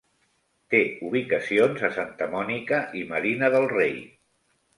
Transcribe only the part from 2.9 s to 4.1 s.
i Marina Del Rey.